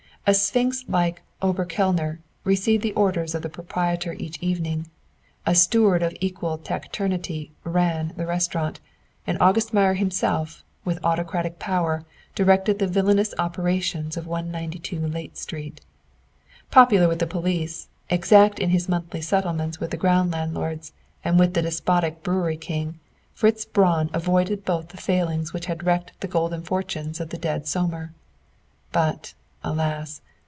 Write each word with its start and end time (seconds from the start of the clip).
A 0.27 0.35
sphinx 0.35 0.85
like 0.87 1.23
"Oberkellner" 1.41 2.19
received 2.43 2.83
the 2.83 2.93
orders 2.93 3.33
of 3.33 3.41
the 3.41 3.49
proprietor 3.49 4.13
each 4.13 4.37
evening; 4.39 4.87
a 5.47 5.55
steward 5.55 6.03
of 6.03 6.15
equal 6.21 6.59
taciturnity 6.59 7.51
"ran" 7.63 8.13
the 8.15 8.27
restaurant, 8.27 8.79
and 9.25 9.35
August 9.41 9.73
Meyer 9.73 9.95
himself, 9.95 10.63
with 10.85 11.03
autocratic 11.03 11.57
power, 11.57 12.05
directed 12.35 12.77
the 12.77 12.85
villainous 12.87 13.33
operations 13.39 14.15
of 14.15 14.25
No. 14.25 14.33
192 14.33 14.99
Layte 14.99 15.37
Street. 15.37 15.81
Popular 16.69 17.07
with 17.07 17.17
the 17.19 17.27
police, 17.27 17.87
exact 18.11 18.59
in 18.59 18.69
his 18.69 18.87
monthly 18.87 19.21
settlements 19.21 19.79
with 19.79 19.89
the 19.89 19.97
ground 19.97 20.31
landlords 20.31 20.93
and 21.23 21.39
the 21.39 21.61
despotic 21.63 22.21
brewery 22.21 22.57
king, 22.57 22.99
Fritz 23.33 23.65
Braun 23.65 24.11
avoided 24.13 24.65
both 24.65 24.89
the 24.89 24.97
failings 24.97 25.51
which 25.51 25.65
had 25.65 25.83
wrecked 25.83 26.11
the 26.21 26.27
golden 26.27 26.61
fortunes 26.61 27.19
of 27.19 27.31
the 27.31 27.39
dead 27.39 27.63
Sohmer. 27.65 28.13
But, 28.91 29.33
alas! 29.63 30.21